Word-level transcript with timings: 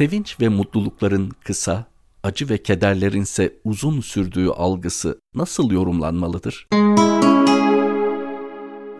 Sevinç 0.00 0.40
ve 0.40 0.48
mutlulukların 0.48 1.30
kısa, 1.44 1.86
acı 2.22 2.48
ve 2.48 2.62
kederlerinse 2.62 3.52
uzun 3.64 4.00
sürdüğü 4.00 4.48
algısı 4.48 5.20
nasıl 5.34 5.70
yorumlanmalıdır? 5.70 6.68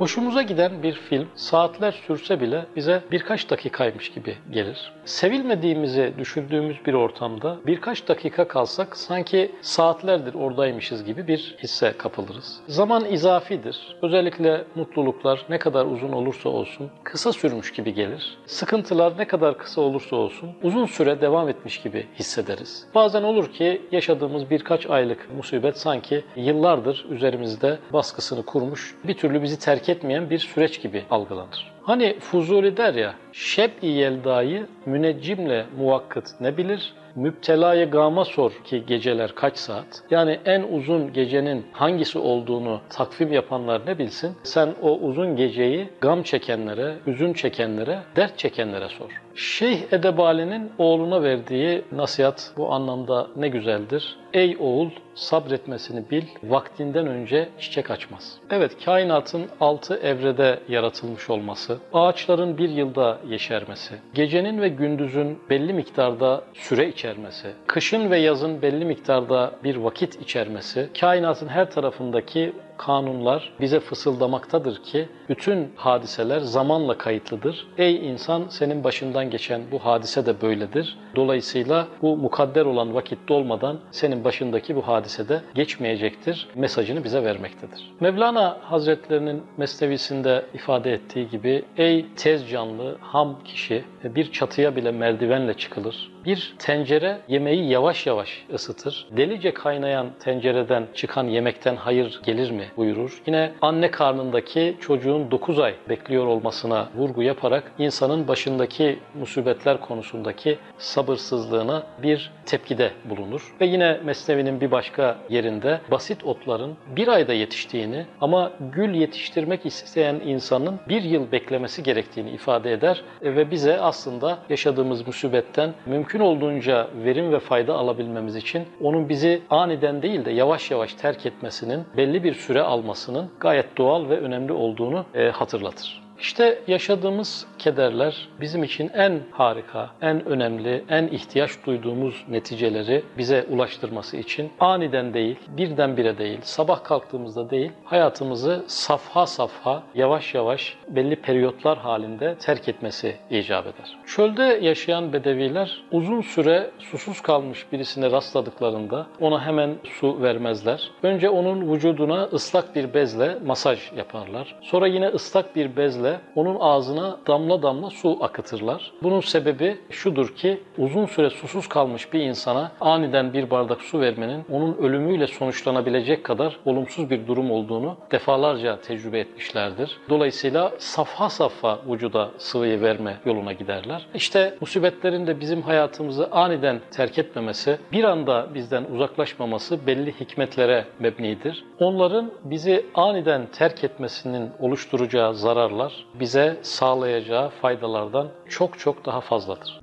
Hoşumuza 0.01 0.43
giden 0.43 0.83
bir 0.83 0.93
film 0.93 1.29
saatler 1.35 1.93
sürse 2.07 2.41
bile 2.41 2.67
bize 2.77 3.03
birkaç 3.11 3.51
dakikaymış 3.51 4.13
gibi 4.13 4.37
gelir. 4.51 4.93
Sevilmediğimizi 5.05 6.13
düşündüğümüz 6.19 6.77
bir 6.87 6.95
ortamda 6.95 7.57
birkaç 7.67 8.09
dakika 8.09 8.49
kalsak 8.49 8.97
sanki 8.97 9.53
saatlerdir 9.63 10.35
oradaymışız 10.35 11.05
gibi 11.05 11.29
bir 11.29 11.57
hisse 11.63 11.95
kapılırız. 11.99 12.61
Zaman 12.69 13.05
izafidir. 13.05 13.97
Özellikle 14.03 14.65
mutluluklar 14.75 15.47
ne 15.49 15.59
kadar 15.59 15.87
uzun 15.87 16.13
olursa 16.13 16.49
olsun 16.49 16.91
kısa 17.05 17.33
sürmüş 17.33 17.73
gibi 17.73 17.95
gelir. 17.95 18.39
Sıkıntılar 18.47 19.19
ne 19.19 19.27
kadar 19.27 19.59
kısa 19.59 19.81
olursa 19.81 20.17
olsun 20.17 20.51
uzun 20.63 20.87
süre 20.87 21.21
devam 21.21 21.49
etmiş 21.49 21.83
gibi 21.83 22.07
hissederiz. 22.19 22.87
Bazen 22.95 23.23
olur 23.23 23.53
ki 23.53 23.83
yaşadığımız 23.93 24.51
birkaç 24.51 24.87
aylık 24.87 25.29
musibet 25.37 25.79
sanki 25.79 26.25
yıllardır 26.37 27.07
üzerimizde 27.11 27.79
baskısını 27.93 28.43
kurmuş, 28.45 28.95
bir 29.05 29.15
türlü 29.15 29.43
bizi 29.43 29.59
terk 29.59 29.90
etmeyen 29.91 30.31
bir 30.31 30.39
süreç 30.39 30.83
gibi 30.83 31.05
algılanır. 31.11 31.73
Hani 31.83 32.17
Fuzuli 32.21 32.77
der 32.77 32.95
ya, 32.95 33.15
şeb-i 33.33 33.87
yeldayı 33.87 34.67
müneccimle 34.87 35.67
muvakkıt 35.79 36.27
ne 36.41 36.57
bilir, 36.57 36.93
müptelayı 37.15 37.91
gama 37.91 38.25
sor 38.25 38.53
ki 38.65 38.87
geceler 38.87 39.35
kaç 39.35 39.57
saat? 39.57 40.03
Yani 40.11 40.39
en 40.45 40.63
uzun 40.63 41.13
gecenin 41.13 41.67
hangisi 41.73 42.19
olduğunu 42.19 42.81
takvim 42.91 43.33
yapanlar 43.33 43.87
ne 43.87 43.99
bilsin? 43.99 44.37
Sen 44.43 44.75
o 44.83 44.99
uzun 44.99 45.37
geceyi 45.37 45.89
gam 46.01 46.23
çekenlere, 46.23 46.95
üzün 47.07 47.33
çekenlere, 47.33 47.99
dert 48.17 48.39
çekenlere 48.39 48.89
sor. 48.89 49.21
Şeyh 49.35 49.93
Edebali'nin 49.93 50.73
oğluna 50.79 51.23
verdiği 51.23 51.83
nasihat 51.93 52.53
bu 52.57 52.73
anlamda 52.73 53.27
ne 53.37 53.49
güzeldir. 53.49 54.17
Ey 54.33 54.57
oğul 54.61 54.91
sabretmesini 55.15 56.11
bil, 56.11 56.23
vaktinden 56.43 57.07
önce 57.07 57.49
çiçek 57.61 57.91
açmaz. 57.91 58.39
Evet, 58.51 58.85
kainatın 58.85 59.47
altı 59.61 59.97
evrede 59.97 60.61
yaratılmış 60.69 61.31
olması, 61.31 61.79
ağaçların 61.93 62.59
bir 62.59 62.69
yılda 62.69 63.19
yeşermesi, 63.29 63.95
gecenin 64.15 64.61
ve 64.61 64.69
gündüzün 64.69 65.39
belli 65.51 65.73
miktarda 65.73 66.45
süre 66.55 66.89
içermesi, 67.01 67.49
kışın 67.67 68.11
ve 68.11 68.19
yazın 68.19 68.63
belli 68.63 68.85
miktarda 68.85 69.53
bir 69.65 69.77
vakit 69.77 70.21
içermesi, 70.23 70.89
kainatın 71.01 71.49
her 71.49 71.71
tarafındaki 71.71 72.53
kanunlar 72.77 73.53
bize 73.61 73.81
fısıldamaktadır 73.81 74.83
ki 74.83 75.09
bütün 75.29 75.73
hadiseler 75.77 76.41
zamanla 76.41 76.99
kayıtlıdır. 76.99 77.67
Ey 77.79 78.11
insan 78.11 78.45
senin 78.49 78.85
başından 78.85 79.31
geçen 79.31 79.63
bu 79.73 79.79
hadise 79.79 80.27
de 80.27 80.41
böyledir. 80.43 80.99
Dolayısıyla 81.17 81.87
bu 82.03 82.17
mukadder 82.17 82.65
olan 82.65 82.95
vakit 82.95 83.19
dolmadan 83.29 83.79
senin 83.91 84.25
başındaki 84.25 84.77
bu 84.77 84.89
hadise 84.89 85.29
de 85.29 85.41
geçmeyecektir 85.55 86.49
mesajını 86.55 87.05
bize 87.05 87.25
vermektedir. 87.25 87.91
Mevlana 88.01 88.59
Hazretlerinin 88.63 89.43
mesnevisinde 89.57 90.45
ifade 90.55 90.93
ettiği 90.93 91.29
gibi 91.29 91.65
ey 91.77 92.07
tez 92.17 92.51
canlı, 92.51 92.97
ham 93.01 93.39
kişi 93.45 93.85
bir 94.05 94.33
çatıya 94.33 94.77
bile 94.77 94.91
merdivenle 94.93 95.55
çıkılır. 95.55 96.11
Bir 96.25 96.55
tencere 96.59 97.19
yemeği 97.29 97.71
yavaş 97.71 98.07
yavaş 98.07 98.45
ısıtır. 98.55 99.07
Delice 99.17 99.55
kaynayan 99.55 100.11
tencereden 100.21 100.87
çıkan 100.95 101.25
yemekten 101.25 101.77
hayır 101.77 102.21
gelir 102.25 102.51
mi 102.51 102.65
buyurur. 102.77 103.23
Yine 103.27 103.53
anne 103.63 103.91
karnındaki 103.91 104.77
çocuğun 104.81 105.31
9 105.31 105.59
ay 105.59 105.75
bekliyor 105.89 106.27
olmasına 106.27 106.89
vurgu 106.97 107.23
yaparak 107.23 107.73
insanın 107.79 108.29
başındaki 108.29 108.99
musibetler 109.15 109.81
konusundaki 109.81 110.59
sabırsızlığına 110.79 111.83
bir 112.03 112.33
tepkide 112.47 112.91
bulunur. 113.05 113.55
Ve 113.61 113.67
yine 113.67 114.01
Mesnevi'nin 114.05 114.61
bir 114.61 114.71
başka 114.71 115.19
yerinde 115.31 115.81
basit 115.91 116.25
otların 116.25 116.77
bir 116.97 117.09
ayda 117.09 117.33
yetiştiğini 117.33 118.07
ama 118.21 118.53
gül 118.73 118.95
yetiştirmek 118.95 119.67
isteyen 119.67 120.15
insanın 120.15 120.81
bir 120.89 121.03
yıl 121.03 121.33
beklemesi 121.33 121.83
gerektiğini 121.83 122.31
ifade 122.31 122.73
eder 122.73 123.03
ve 123.23 123.51
bize 123.51 123.81
aslında 123.81 124.39
yaşadığımız 124.49 125.07
musibetten 125.07 125.75
mümkün 125.87 126.10
olduğunca 126.19 126.89
verim 127.05 127.33
ve 127.33 127.39
fayda 127.39 127.75
alabilmemiz 127.75 128.37
için 128.37 128.65
onun 128.81 129.09
bizi 129.09 129.43
aniden 129.51 130.03
değil 130.03 130.25
de 130.25 130.31
yavaş 130.31 130.71
yavaş 130.71 130.95
terk 130.95 131.27
etmesinin 131.27 131.85
belli 131.97 132.25
bir 132.25 132.35
süre 132.35 132.63
almasının 132.63 133.31
gayet 133.41 133.79
doğal 133.79 134.09
ve 134.09 134.21
önemli 134.21 134.53
olduğunu 134.53 135.05
e, 135.15 135.31
hatırlatır. 135.31 136.10
İşte 136.21 136.59
yaşadığımız 136.67 137.47
kederler 137.59 138.29
bizim 138.41 138.65
için 138.65 138.91
en 138.95 139.21
harika, 139.31 139.91
en 140.03 140.25
önemli, 140.27 140.85
en 140.89 141.07
ihtiyaç 141.07 141.51
duyduğumuz 141.67 142.25
neticeleri 142.29 143.03
bize 143.19 143.47
ulaştırması 143.51 144.17
için 144.17 144.51
aniden 144.61 145.15
değil, 145.15 145.37
birdenbire 145.49 146.19
değil, 146.19 146.39
sabah 146.43 146.85
kalktığımızda 146.85 147.51
değil, 147.51 147.73
hayatımızı 147.85 148.65
safha 148.67 149.27
safha, 149.27 149.83
yavaş 149.95 150.35
yavaş 150.35 150.77
belli 150.89 151.17
periyotlar 151.17 151.79
halinde 151.79 152.35
terk 152.35 152.69
etmesi 152.69 153.17
icap 153.31 153.67
eder. 153.67 153.97
Çölde 154.07 154.43
yaşayan 154.43 155.13
bedeviler 155.13 155.83
uzun 155.93 156.21
süre 156.21 156.71
susuz 156.79 157.21
kalmış 157.21 157.67
birisine 157.73 158.11
rastladıklarında 158.11 159.07
ona 159.21 159.47
hemen 159.47 159.75
su 160.01 160.23
vermezler. 160.23 160.91
Önce 161.03 161.31
onun 161.31 161.73
vücuduna 161.73 162.25
ıslak 162.25 162.77
bir 162.77 162.95
bezle 162.95 163.39
masaj 163.47 163.93
yaparlar. 163.97 164.55
Sonra 164.63 164.87
yine 164.87 165.09
ıslak 165.09 165.57
bir 165.57 165.77
bezle 165.77 166.10
şekilde 166.11 166.21
onun 166.35 166.57
ağzına 166.61 167.19
damla 167.27 167.63
damla 167.63 167.91
su 167.91 168.19
akıtırlar. 168.21 168.93
Bunun 169.03 169.21
sebebi 169.21 169.79
şudur 169.91 170.37
ki 170.37 170.61
uzun 170.79 171.07
süre 171.07 171.31
susuz 171.31 171.69
kalmış 171.69 172.13
bir 172.13 172.21
insana 172.21 172.73
aniden 172.81 173.33
bir 173.33 173.51
bardak 173.51 173.81
su 173.81 174.01
vermenin 174.01 174.45
onun 174.53 174.77
ölümüyle 174.77 175.27
sonuçlanabilecek 175.27 176.25
kadar 176.25 176.57
olumsuz 176.65 177.11
bir 177.11 177.27
durum 177.27 177.51
olduğunu 177.51 177.97
defalarca 178.11 178.81
tecrübe 178.81 179.19
etmişlerdir. 179.19 179.99
Dolayısıyla 180.09 180.73
safha 180.79 181.31
safha 181.31 181.79
vücuda 181.89 182.31
sıvıyı 182.39 182.81
verme 182.81 183.17
yoluna 183.25 183.53
giderler. 183.53 184.07
İşte 184.15 184.55
musibetlerin 184.61 185.27
de 185.27 185.41
bizim 185.41 185.63
hayatımızı 185.63 186.29
aniden 186.31 186.81
terk 186.91 187.19
etmemesi, 187.19 187.79
bir 187.93 188.05
anda 188.05 188.47
bizden 188.55 188.85
uzaklaşmaması 188.95 189.87
belli 189.87 190.13
hikmetlere 190.21 190.85
mebnidir. 190.99 191.65
Onların 191.79 192.31
bizi 192.45 192.87
aniden 192.95 193.47
terk 193.53 193.85
etmesinin 193.85 194.51
oluşturacağı 194.61 195.35
zararlar 195.35 196.00
bize 196.15 196.59
sağlayacağı 196.63 197.51
faydalardan 197.51 198.29
çok 198.49 198.79
çok 198.79 199.07
daha 199.07 199.21
fazladır. 199.21 199.81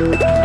Müzik 0.00 0.39